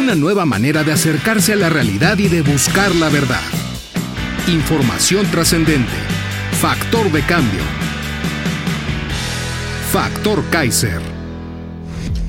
[0.00, 3.42] Una nueva manera de acercarse a la realidad y de buscar la verdad.
[4.48, 5.92] Información trascendente.
[6.52, 7.60] Factor de cambio.
[9.92, 11.02] Factor Kaiser.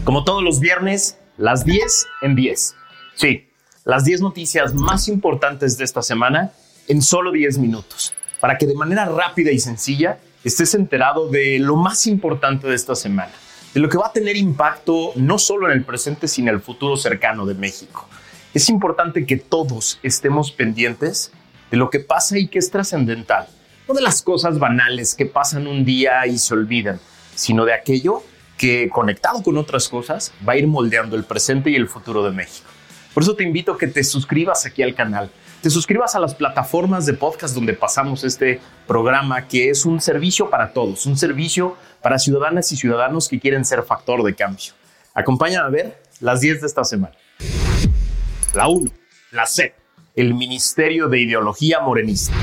[0.04, 2.76] Como todos los viernes, las 10 en 10.
[3.16, 3.48] Sí,
[3.86, 6.52] las 10 noticias más importantes de esta semana
[6.90, 11.78] en solo 10 minutos, para que de manera rápida y sencilla estés enterado de lo
[11.78, 13.32] más importante de esta semana,
[13.74, 16.62] de lo que va a tener impacto no solo en el presente, sino en el
[16.62, 18.08] futuro cercano de México.
[18.54, 21.32] Es importante que todos estemos pendientes
[21.70, 23.48] de lo que pasa y que es trascendental,
[23.88, 27.00] no de las cosas banales que pasan un día y se olvidan,
[27.34, 28.24] sino de aquello
[28.58, 32.32] que conectado con otras cosas va a ir moldeando el presente y el futuro de
[32.32, 32.70] México.
[33.14, 36.34] Por eso te invito a que te suscribas aquí al canal, te suscribas a las
[36.34, 41.78] plataformas de podcast donde pasamos este programa, que es un servicio para todos, un servicio
[42.02, 44.74] para ciudadanas y ciudadanos que quieren ser factor de cambio.
[45.14, 47.14] Acompáñame a ver las 10 de esta semana.
[48.56, 48.90] La 1,
[49.32, 49.76] la C,
[50.16, 52.34] el Ministerio de Ideología Morenista.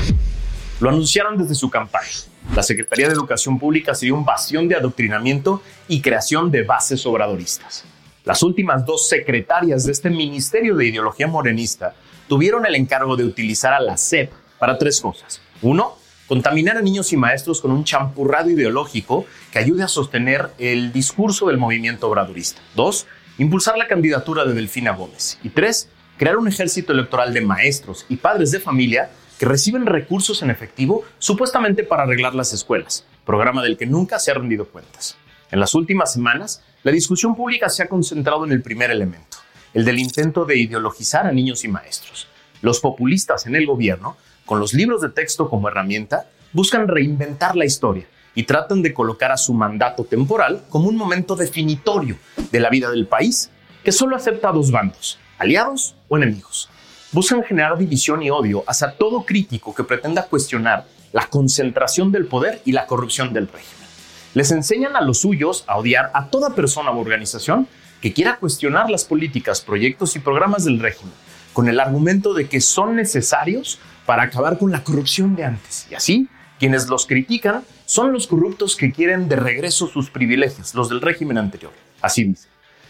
[0.79, 2.07] Lo anunciaron desde su campaña.
[2.55, 7.83] La Secretaría de Educación Pública sería un bastión de adoctrinamiento y creación de bases obradoristas.
[8.23, 11.95] Las últimas dos secretarias de este Ministerio de Ideología Morenista
[12.29, 15.41] tuvieron el encargo de utilizar a la SEP para tres cosas.
[15.61, 15.95] Uno,
[16.27, 21.47] contaminar a niños y maestros con un champurrado ideológico que ayude a sostener el discurso
[21.47, 22.61] del movimiento obradorista.
[22.75, 23.07] Dos,
[23.39, 25.39] impulsar la candidatura de Delfina Gómez.
[25.43, 30.43] Y tres, crear un ejército electoral de maestros y padres de familia que reciben recursos
[30.43, 35.17] en efectivo supuestamente para arreglar las escuelas, programa del que nunca se ha rendido cuentas.
[35.49, 39.37] En las últimas semanas, la discusión pública se ha concentrado en el primer elemento,
[39.73, 42.27] el del intento de ideologizar a niños y maestros.
[42.61, 47.65] Los populistas en el gobierno, con los libros de texto como herramienta, buscan reinventar la
[47.65, 52.17] historia y tratan de colocar a su mandato temporal como un momento definitorio
[52.51, 53.49] de la vida del país
[53.83, 56.69] que solo acepta a dos bandos, aliados o enemigos.
[57.11, 62.61] Buscan generar división y odio hacia todo crítico que pretenda cuestionar la concentración del poder
[62.65, 63.87] y la corrupción del régimen.
[64.35, 67.67] Les enseñan a los suyos a odiar a toda persona u organización
[68.01, 71.13] que quiera cuestionar las políticas, proyectos y programas del régimen,
[71.53, 75.87] con el argumento de que son necesarios para acabar con la corrupción de antes.
[75.91, 80.89] Y así, quienes los critican son los corruptos que quieren de regreso sus privilegios, los
[80.89, 81.71] del régimen anterior.
[82.01, 82.47] Así dice.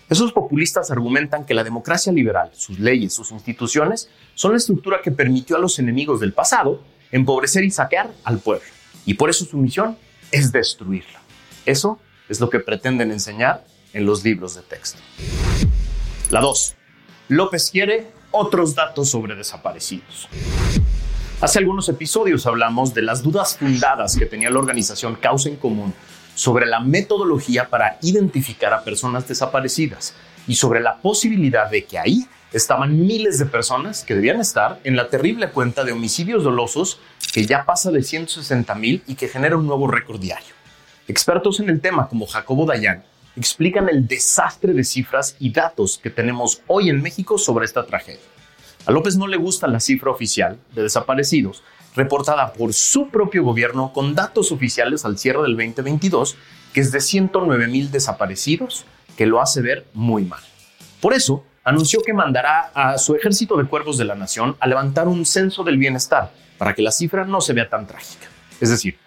[0.10, 5.12] Esos populistas argumentan que la democracia liberal, sus leyes, sus instituciones, son la estructura que
[5.12, 6.82] permitió a los enemigos del pasado
[7.12, 8.66] empobrecer y saquear al pueblo.
[9.06, 9.98] Y por eso su misión
[10.32, 11.20] es destruirlo.
[11.66, 15.00] Eso es lo que pretenden enseñar en los libros de texto.
[16.30, 16.76] La 2.
[17.30, 20.28] López quiere otros datos sobre desaparecidos.
[21.42, 25.94] Hace algunos episodios hablamos de las dudas fundadas que tenía la organización Causa en Común
[26.36, 30.14] sobre la metodología para identificar a personas desaparecidas
[30.48, 34.96] y sobre la posibilidad de que ahí estaban miles de personas que debían estar en
[34.96, 37.00] la terrible cuenta de homicidios dolosos
[37.34, 40.56] que ya pasa de 160 mil y que genera un nuevo récord diario.
[41.08, 43.04] Expertos en el tema como Jacobo Dayan
[43.40, 48.20] explican el desastre de cifras y datos que tenemos hoy en México sobre esta tragedia.
[48.86, 51.64] A López no le gusta la cifra oficial de desaparecidos,
[51.96, 56.36] reportada por su propio gobierno con datos oficiales al cierre del 2022,
[56.74, 58.86] que es de 109 mil desaparecidos,
[59.16, 60.42] que lo hace ver muy mal.
[61.00, 65.08] Por eso, anunció que mandará a su ejército de cuervos de la nación a levantar
[65.08, 68.28] un censo del bienestar para que la cifra no se vea tan trágica.
[68.60, 68.98] Es decir,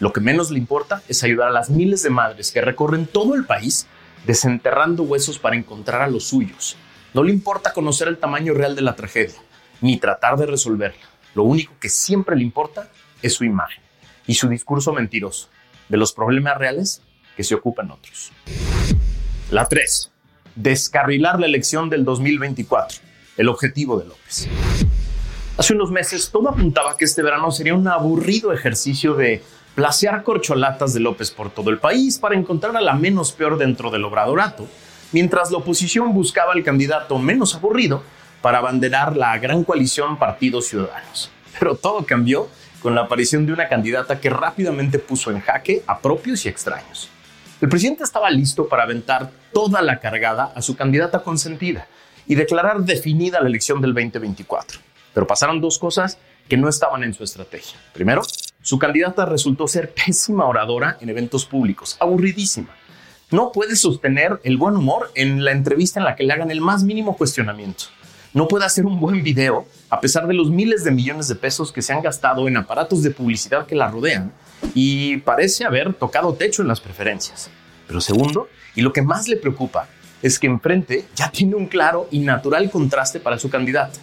[0.00, 3.34] lo que menos le importa es ayudar a las miles de madres que recorren todo
[3.34, 3.86] el país
[4.26, 6.76] desenterrando huesos para encontrar a los suyos.
[7.12, 9.38] No le importa conocer el tamaño real de la tragedia,
[9.82, 11.02] ni tratar de resolverla.
[11.34, 12.88] Lo único que siempre le importa
[13.20, 13.82] es su imagen
[14.26, 15.50] y su discurso mentiroso
[15.90, 17.02] de los problemas reales
[17.36, 18.32] que se ocupan otros.
[19.50, 20.10] La 3.
[20.54, 23.00] Descarrilar la elección del 2024.
[23.36, 24.48] El objetivo de López.
[25.58, 29.42] Hace unos meses todo apuntaba que este verano sería un aburrido ejercicio de
[29.80, 33.90] placear corcholatas de López por todo el país para encontrar a la menos peor dentro
[33.90, 34.68] del obradorato,
[35.10, 38.02] mientras la oposición buscaba el candidato menos aburrido
[38.42, 41.30] para abanderar la gran coalición Partidos Ciudadanos.
[41.58, 42.46] Pero todo cambió
[42.82, 47.08] con la aparición de una candidata que rápidamente puso en jaque a propios y extraños.
[47.62, 51.86] El presidente estaba listo para aventar toda la cargada a su candidata consentida
[52.26, 54.78] y declarar definida la elección del 2024.
[55.14, 56.18] Pero pasaron dos cosas
[56.50, 57.78] que no estaban en su estrategia.
[57.94, 58.20] Primero,
[58.62, 62.68] su candidata resultó ser pésima oradora en eventos públicos, aburridísima.
[63.30, 66.60] No puede sostener el buen humor en la entrevista en la que le hagan el
[66.60, 67.84] más mínimo cuestionamiento.
[68.34, 71.72] No puede hacer un buen video a pesar de los miles de millones de pesos
[71.72, 74.32] que se han gastado en aparatos de publicidad que la rodean
[74.74, 77.50] y parece haber tocado techo en las preferencias.
[77.86, 79.88] Pero segundo, y lo que más le preocupa,
[80.22, 83.98] es que enfrente ya tiene un claro y natural contraste para su candidata.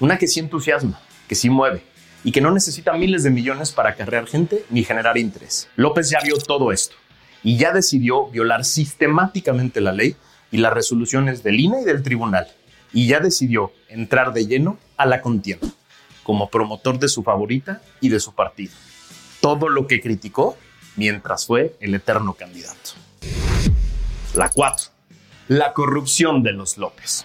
[0.00, 1.89] Una que sí entusiasma, que sí mueve
[2.24, 5.68] y que no necesita miles de millones para acarrear gente ni generar interés.
[5.76, 6.96] López ya vio todo esto
[7.42, 10.16] y ya decidió violar sistemáticamente la ley
[10.50, 12.48] y las resoluciones del INE y del tribunal.
[12.92, 15.68] Y ya decidió entrar de lleno a la contienda,
[16.24, 18.72] como promotor de su favorita y de su partido.
[19.40, 20.56] Todo lo que criticó
[20.96, 22.90] mientras fue el eterno candidato.
[24.34, 24.86] La 4.
[25.48, 27.24] La corrupción de los López.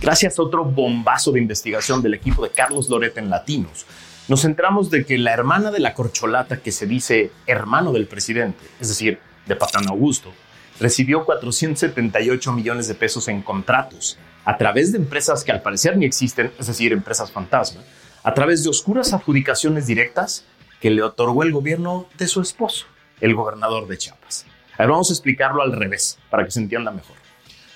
[0.00, 3.84] Gracias a otro bombazo de investigación del equipo de Carlos Loret en Latinos,
[4.28, 8.64] nos centramos de que la hermana de la corcholata que se dice hermano del presidente,
[8.80, 10.32] es decir, de Patán Augusto,
[10.78, 14.16] recibió 478 millones de pesos en contratos
[14.46, 17.82] a través de empresas que al parecer ni existen, es decir, empresas fantasma,
[18.22, 20.46] a través de oscuras adjudicaciones directas
[20.80, 22.86] que le otorgó el gobierno de su esposo,
[23.20, 24.46] el gobernador de Chiapas.
[24.78, 27.16] A ver, vamos a explicarlo al revés para que se entienda mejor.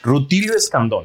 [0.02, 1.04] Rutilio Escandón,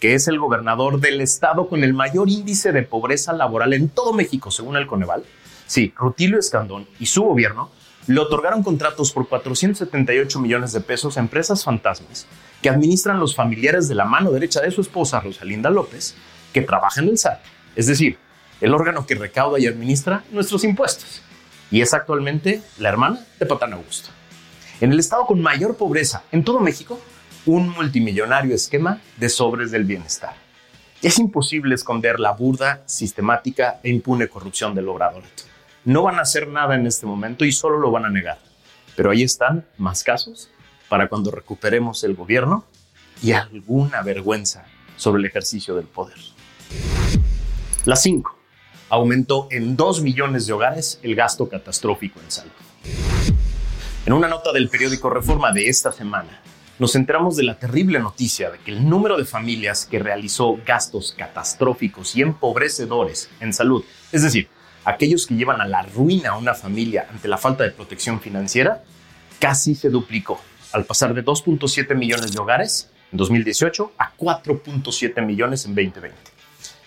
[0.00, 4.14] que es el gobernador del estado con el mayor índice de pobreza laboral en todo
[4.14, 5.24] México, según el Coneval,
[5.66, 7.70] sí, Rutilio Escandón y su gobierno
[8.06, 12.26] le otorgaron contratos por 478 millones de pesos a empresas fantasmas
[12.62, 16.14] que administran los familiares de la mano derecha de su esposa, Rosalinda López,
[16.52, 17.40] que trabaja en el SAT,
[17.76, 18.18] es decir,
[18.60, 21.22] el órgano que recauda y administra nuestros impuestos.
[21.70, 24.10] Y es actualmente la hermana de Patán Augusto.
[24.80, 26.98] En el estado con mayor pobreza en todo México,
[27.46, 30.34] un multimillonario esquema de sobres del bienestar.
[31.02, 35.22] Es imposible esconder la burda, sistemática e impune corrupción del obrador.
[35.84, 38.38] No van a hacer nada en este momento y solo lo van a negar.
[38.96, 40.50] Pero ahí están más casos
[40.90, 42.66] para cuando recuperemos el gobierno
[43.22, 44.66] y alguna vergüenza
[44.96, 46.18] sobre el ejercicio del poder.
[47.86, 48.36] La 5.
[48.90, 52.52] Aumentó en 2 millones de hogares el gasto catastrófico en salud.
[54.04, 56.40] En una nota del periódico Reforma de esta semana,
[56.80, 61.14] nos enteramos de la terrible noticia de que el número de familias que realizó gastos
[61.16, 64.48] catastróficos y empobrecedores en salud, es decir,
[64.86, 68.82] aquellos que llevan a la ruina a una familia ante la falta de protección financiera,
[69.38, 70.40] casi se duplicó
[70.72, 76.16] al pasar de 2.7 millones de hogares en 2018 a 4.7 millones en 2020.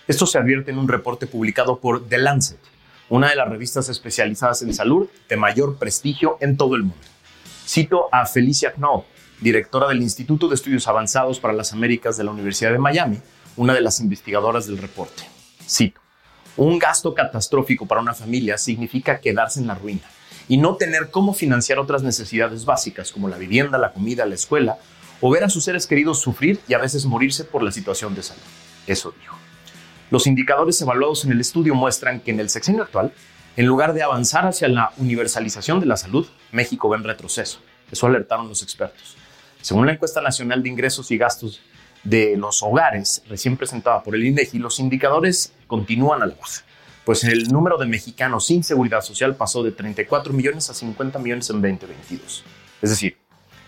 [0.08, 2.58] Esto se advierte en un reporte publicado por The Lancet,
[3.10, 7.06] una de las revistas especializadas en salud de mayor prestigio en todo el mundo.
[7.64, 9.04] Cito a Felicia Knoll,
[9.40, 13.20] directora del Instituto de Estudios Avanzados para las Américas de la Universidad de Miami,
[13.56, 15.24] una de las investigadoras del reporte.
[15.68, 16.00] Cito,
[16.56, 20.02] un gasto catastrófico para una familia significa quedarse en la ruina
[20.48, 24.78] y no tener cómo financiar otras necesidades básicas como la vivienda, la comida, la escuela
[25.20, 28.22] o ver a sus seres queridos sufrir y a veces morirse por la situación de
[28.22, 28.42] salud.
[28.86, 29.36] Eso dijo.
[30.10, 33.12] Los indicadores evaluados en el estudio muestran que en el sexenio actual,
[33.56, 37.60] en lugar de avanzar hacia la universalización de la salud, México va en retroceso.
[37.94, 39.16] Eso alertaron los expertos.
[39.62, 41.60] Según la encuesta nacional de ingresos y gastos
[42.02, 46.64] de los hogares recién presentada por el INEGI, los indicadores continúan a la baja
[47.04, 51.50] pues el número de mexicanos sin seguridad social pasó de 34 millones a 50 millones
[51.50, 52.44] en 2022.
[52.80, 53.18] Es decir,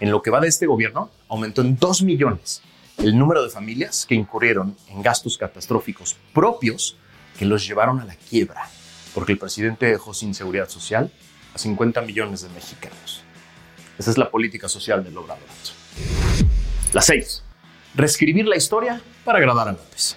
[0.00, 2.62] en lo que va de este gobierno, aumentó en 2 millones
[2.96, 6.96] el número de familias que incurrieron en gastos catastróficos propios
[7.38, 8.70] que los llevaron a la quiebra,
[9.14, 11.12] porque el presidente dejó sin seguridad social
[11.54, 13.22] a 50 millones de mexicanos.
[13.98, 15.42] Esa es la política social del Obrador.
[16.92, 17.42] La 6.
[17.94, 20.16] Reescribir la historia para agradar a López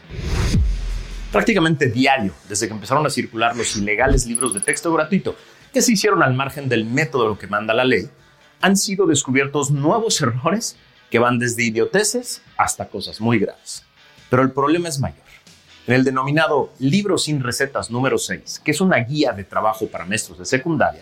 [1.31, 5.35] prácticamente diario desde que empezaron a circular los ilegales libros de texto gratuito
[5.71, 8.09] que se hicieron al margen del método que manda la ley,
[8.61, 10.75] han sido descubiertos nuevos errores
[11.11, 13.83] que van desde idioteces hasta cosas muy graves.
[14.29, 15.19] Pero el problema es mayor.
[15.85, 20.05] En el denominado Libro sin Recetas número 6, que es una guía de trabajo para
[20.05, 21.01] maestros de secundaria,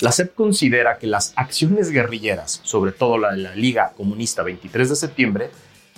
[0.00, 4.90] la SEP considera que las acciones guerrilleras, sobre todo la de la Liga Comunista 23
[4.90, 5.50] de septiembre,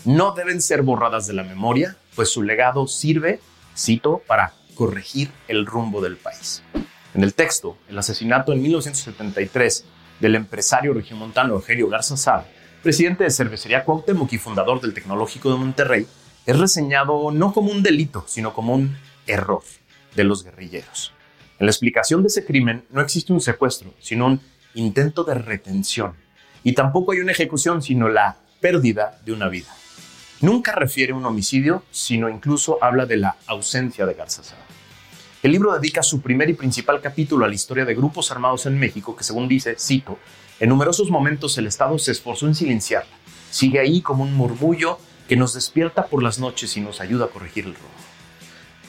[0.05, 3.41] no deben ser borradas de la memoria, pues su legado sirve
[3.77, 6.63] cito, para corregir el rumbo del país.
[7.15, 9.85] En el texto, el asesinato en 1973
[10.21, 12.45] del empresario regiomontano Eugenio Garza Sá
[12.83, 16.07] presidente de Cervecería Cuauhtémoc y fundador del Tecnológico de Monterrey,
[16.47, 19.63] es reseñado no como un delito, sino como un error
[20.17, 21.13] de los guerrilleros.
[21.61, 24.41] En la explicación de ese crimen no existe un secuestro, sino un
[24.73, 26.15] intento de retención.
[26.65, 29.69] Y tampoco hay una ejecución, sino la pérdida de una vida.
[30.41, 34.63] Nunca refiere a un homicidio, sino incluso habla de la ausencia de Garzazada.
[35.43, 38.79] El libro dedica su primer y principal capítulo a la historia de grupos armados en
[38.79, 40.19] México que, según dice, cito,
[40.61, 43.13] en numerosos momentos el Estado se esforzó en silenciarla.
[43.51, 44.99] Sigue ahí como un murmullo
[45.29, 48.00] que nos despierta por las noches y nos ayuda a corregir el rumbo.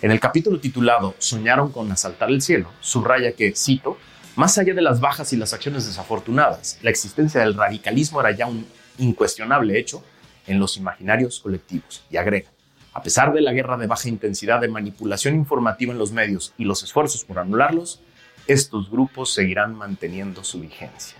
[0.01, 3.97] En el capítulo titulado Soñaron con asaltar el cielo, subraya que, cito,
[4.35, 8.47] más allá de las bajas y las acciones desafortunadas, la existencia del radicalismo era ya
[8.47, 8.65] un
[8.97, 10.03] incuestionable hecho
[10.47, 12.03] en los imaginarios colectivos.
[12.09, 12.49] Y agrega,
[12.93, 16.63] a pesar de la guerra de baja intensidad de manipulación informativa en los medios y
[16.63, 17.99] los esfuerzos por anularlos,
[18.47, 21.17] estos grupos seguirán manteniendo su vigencia.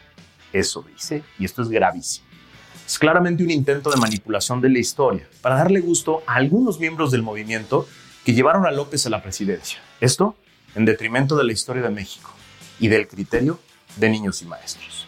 [0.52, 2.26] Eso dice, y esto es gravísimo.
[2.88, 7.12] Es claramente un intento de manipulación de la historia para darle gusto a algunos miembros
[7.12, 7.88] del movimiento
[8.26, 9.80] que llevaron a López a la presidencia.
[10.00, 10.36] Esto
[10.76, 12.32] en detrimento de la historia de México
[12.80, 13.60] y del criterio
[13.96, 15.08] de niños y maestros.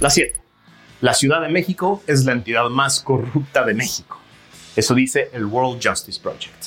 [0.00, 0.40] La 7.
[1.00, 4.18] La Ciudad de México es la entidad más corrupta de México.
[4.76, 6.66] Eso dice el World Justice Project.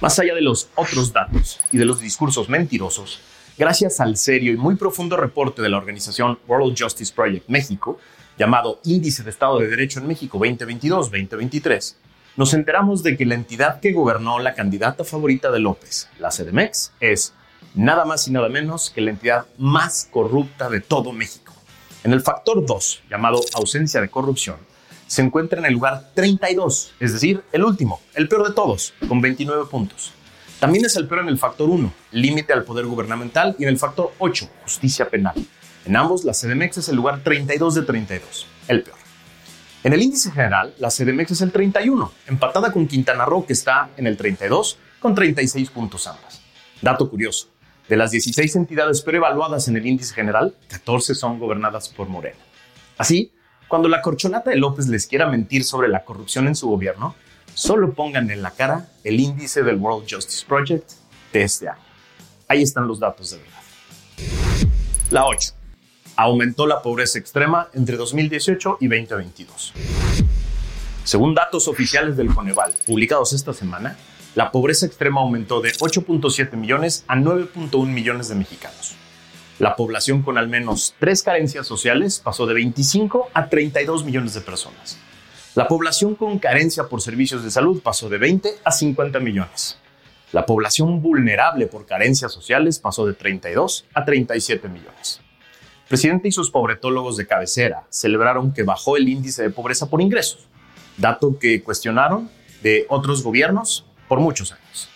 [0.00, 3.20] Más allá de los otros datos y de los discursos mentirosos,
[3.56, 8.00] gracias al serio y muy profundo reporte de la organización World Justice Project México,
[8.36, 11.94] llamado Índice de Estado de Derecho en México 2022-2023,
[12.36, 16.92] nos enteramos de que la entidad que gobernó la candidata favorita de López, la CDMEX,
[17.00, 17.34] es
[17.74, 21.52] nada más y nada menos que la entidad más corrupta de todo México.
[22.04, 24.56] En el factor 2, llamado ausencia de corrupción,
[25.06, 29.20] se encuentra en el lugar 32, es decir, el último, el peor de todos, con
[29.20, 30.12] 29 puntos.
[30.58, 33.78] También es el peor en el factor 1, límite al poder gubernamental, y en el
[33.78, 35.34] factor 8, justicia penal.
[35.84, 39.01] En ambos, la CDMX es el lugar 32 de 32, el peor.
[39.84, 43.90] En el índice general, la CDMX es el 31, empatada con Quintana Roo, que está
[43.96, 46.40] en el 32, con 36 puntos ambas.
[46.80, 47.48] Dato curioso,
[47.88, 52.38] de las 16 entidades evaluadas en el índice general, 14 son gobernadas por Morena.
[52.96, 53.32] Así,
[53.66, 57.16] cuando la corcholata de López les quiera mentir sobre la corrupción en su gobierno,
[57.52, 60.92] solo pongan en la cara el índice del World Justice Project
[61.32, 61.82] de este año.
[62.46, 63.62] Ahí están los datos de verdad.
[65.10, 65.61] La 8.
[66.24, 69.72] Aumentó la pobreza extrema entre 2018 y 2022.
[71.02, 73.96] Según datos oficiales del Coneval publicados esta semana,
[74.36, 78.94] la pobreza extrema aumentó de 8.7 millones a 9.1 millones de mexicanos
[79.62, 84.40] la población con al menos tres carencias sociales pasó de 25 a 32 millones de
[84.40, 84.98] personas.
[85.54, 89.78] La población con carencia por servicios de salud pasó de 20 a 50 millones.
[90.32, 95.21] La población vulnerable por carencias sociales pasó de 32 a 37 millones.
[95.92, 100.48] Presidente y sus pobretólogos de cabecera celebraron que bajó el índice de pobreza por ingresos,
[100.96, 102.30] dato que cuestionaron
[102.62, 104.88] de otros gobiernos por muchos años.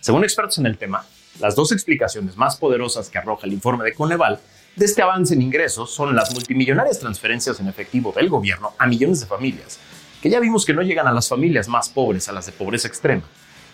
[0.00, 1.06] Según expertos en el tema,
[1.38, 4.40] las dos explicaciones más poderosas que arroja el informe de Coneval
[4.74, 9.20] de este avance en ingresos son las multimillonarias transferencias en efectivo del gobierno a millones
[9.20, 9.78] de familias,
[10.20, 12.88] que ya vimos que no llegan a las familias más pobres, a las de pobreza
[12.88, 13.22] extrema,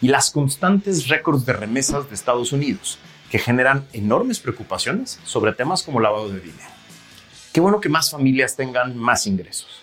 [0.03, 2.99] y las constantes récords de remesas de Estados Unidos,
[3.31, 6.69] que generan enormes preocupaciones sobre temas como lavado de dinero.
[7.53, 9.83] Qué bueno que más familias tengan más ingresos,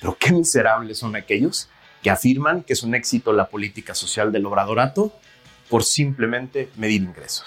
[0.00, 1.68] pero qué miserables son aquellos
[2.02, 5.12] que afirman que es un éxito la política social del obradorato
[5.68, 7.46] por simplemente medir ingresos.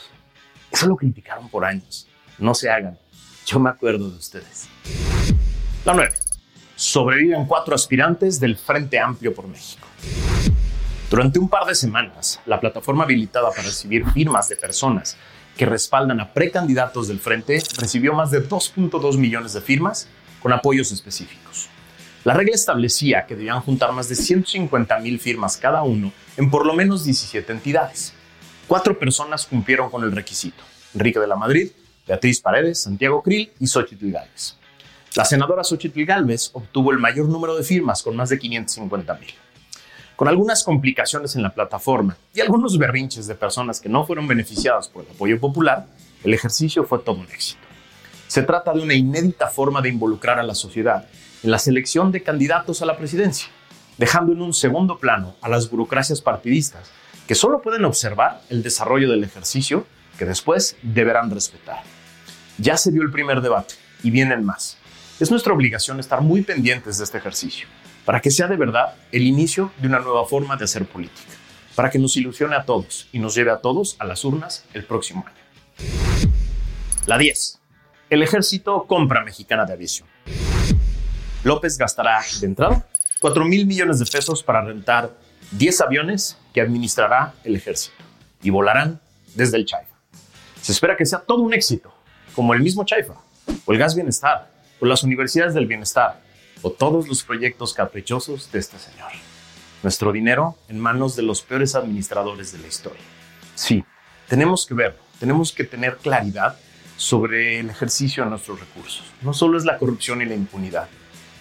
[0.72, 2.08] Eso lo criticaron por años.
[2.38, 2.98] No se hagan.
[3.46, 4.68] Yo me acuerdo de ustedes.
[5.84, 6.14] La 9.
[6.76, 9.88] Sobreviven cuatro aspirantes del Frente Amplio por México.
[11.10, 15.16] Durante un par de semanas, la plataforma habilitada para recibir firmas de personas
[15.56, 20.08] que respaldan a precandidatos del Frente recibió más de 2.2 millones de firmas
[20.42, 21.70] con apoyos específicos.
[22.24, 26.66] La regla establecía que debían juntar más de 150 mil firmas cada uno en por
[26.66, 28.14] lo menos 17 entidades.
[28.68, 30.64] Cuatro personas cumplieron con el requisito.
[30.96, 31.72] Enrique de la Madrid,
[32.08, 34.58] Beatriz Paredes, Santiago Krill y Xochitl Gálvez.
[35.16, 39.45] La senadora Xochitl Gálvez obtuvo el mayor número de firmas con más de 550 mil.
[40.16, 44.88] Con algunas complicaciones en la plataforma y algunos berrinches de personas que no fueron beneficiadas
[44.88, 45.88] por el apoyo popular,
[46.24, 47.60] el ejercicio fue todo un éxito.
[48.28, 51.06] Se trata de una inédita forma de involucrar a la sociedad
[51.44, 53.50] en la selección de candidatos a la presidencia,
[53.98, 56.90] dejando en un segundo plano a las burocracias partidistas
[57.28, 59.86] que solo pueden observar el desarrollo del ejercicio
[60.18, 61.84] que después deberán respetar.
[62.58, 64.78] Ya se dio el primer debate y vienen más.
[65.20, 67.68] Es nuestra obligación estar muy pendientes de este ejercicio
[68.06, 71.34] para que sea de verdad el inicio de una nueva forma de hacer política,
[71.76, 74.86] para que nos ilusione a todos y nos lleve a todos a las urnas el
[74.86, 75.36] próximo año.
[77.08, 77.60] La 10.
[78.10, 80.08] El ejército compra mexicana de aviación.
[81.44, 82.88] López gastará de entrada
[83.20, 85.12] 4 mil millones de pesos para rentar
[85.52, 87.96] 10 aviones que administrará el ejército
[88.42, 89.00] y volarán
[89.34, 89.96] desde el Chaifa.
[90.62, 91.94] Se espera que sea todo un éxito,
[92.36, 93.16] como el mismo Chaifa,
[93.66, 96.22] o el Gas Bienestar, o las universidades del bienestar,
[96.62, 99.12] o todos los proyectos caprichosos de este señor.
[99.84, 103.04] Nuestro dinero en manos de los peores administradores de la historia.
[103.56, 103.84] Sí,
[104.28, 106.58] tenemos que verlo, tenemos que tener claridad
[106.98, 109.04] sobre el ejercicio de nuestros recursos.
[109.22, 110.88] No solo es la corrupción y la impunidad,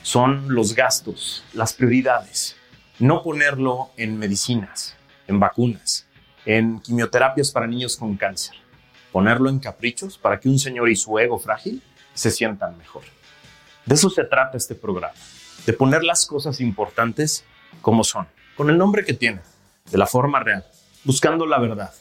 [0.02, 2.56] son los gastos, las prioridades.
[2.99, 6.06] No ponerlo en medicinas, en vacunas,
[6.44, 8.54] en quimioterapias para niños con cáncer.
[9.12, 13.04] Ponerlo en caprichos para que un señor y su ego frágil se sientan mejor.
[13.86, 15.12] De eso se trata este programa,
[15.66, 17.44] de poner las cosas importantes
[17.82, 18.26] como son,
[18.56, 19.42] con el nombre que tienen,
[19.90, 20.64] de la forma real,
[21.04, 21.92] buscando la verdad,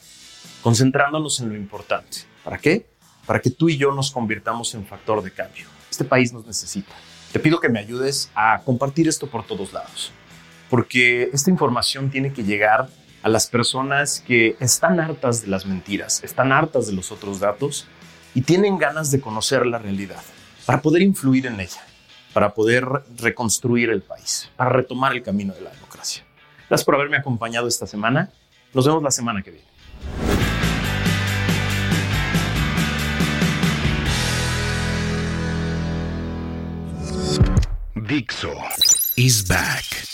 [0.62, 2.18] concentrándonos en lo importante.
[2.42, 2.86] ¿Para qué?
[3.26, 5.66] Para que tú y yo nos convirtamos en factor de cambio.
[5.90, 6.94] Este país nos necesita.
[7.32, 10.10] Te pido que me ayudes a compartir esto por todos lados,
[10.70, 12.88] porque esta información tiene que llegar
[13.22, 17.86] a las personas que están hartas de las mentiras, están hartas de los otros datos
[18.34, 20.22] y tienen ganas de conocer la realidad
[20.66, 21.82] para poder influir en ella,
[22.32, 26.24] para poder reconstruir el país, para retomar el camino de la democracia.
[26.68, 28.30] Gracias por haberme acompañado esta semana.
[28.72, 29.74] Nos vemos la semana que viene.
[38.06, 38.52] Dixo
[39.16, 40.13] is back.